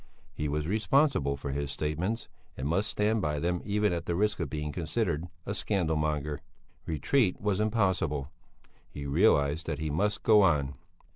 [0.33, 4.39] He was responsible for his statements and must stand by them even at the risk
[4.39, 6.41] of being considered a scandal monger.
[6.87, 8.31] Retreat was impossible;
[8.89, 10.73] he realized that he must go on.